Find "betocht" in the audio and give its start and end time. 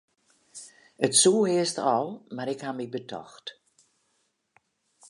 2.93-3.47